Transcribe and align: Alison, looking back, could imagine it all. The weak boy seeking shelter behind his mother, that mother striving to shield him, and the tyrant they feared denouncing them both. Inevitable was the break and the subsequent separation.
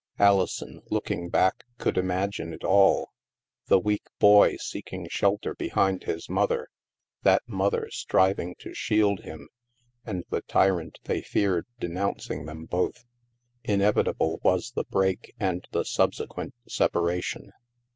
Alison, 0.17 0.81
looking 0.89 1.29
back, 1.29 1.63
could 1.77 1.95
imagine 1.95 2.53
it 2.53 2.63
all. 2.63 3.11
The 3.67 3.77
weak 3.77 4.05
boy 4.17 4.55
seeking 4.59 5.07
shelter 5.11 5.53
behind 5.53 6.05
his 6.05 6.27
mother, 6.27 6.69
that 7.21 7.43
mother 7.45 7.87
striving 7.91 8.55
to 8.61 8.73
shield 8.73 9.19
him, 9.19 9.47
and 10.03 10.23
the 10.31 10.41
tyrant 10.41 10.97
they 11.03 11.21
feared 11.21 11.67
denouncing 11.79 12.45
them 12.45 12.65
both. 12.65 13.05
Inevitable 13.63 14.39
was 14.41 14.71
the 14.71 14.85
break 14.85 15.35
and 15.39 15.67
the 15.69 15.85
subsequent 15.85 16.55
separation. 16.67 17.51